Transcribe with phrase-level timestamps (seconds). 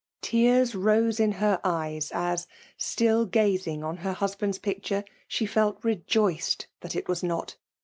[0.23, 5.77] Tears rose in h«r eyes, as, still gazing upon her husband's pic ture^ she felt
[5.83, 7.55] rejoiced that it was not.